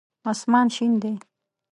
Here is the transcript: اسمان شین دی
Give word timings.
اسمان 0.31 0.67
شین 0.75 0.91
دی 1.01 1.13